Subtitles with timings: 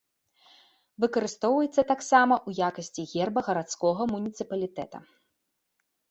[1.03, 4.97] Выкарыстоўваецца таксама ў якасці герба гарадскога муніцыпалітэта.